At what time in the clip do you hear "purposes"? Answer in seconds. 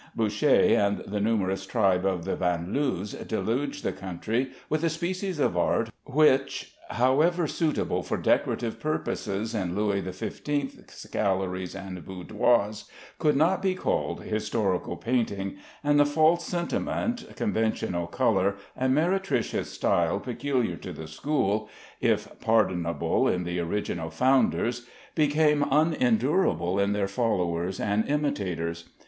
8.79-9.53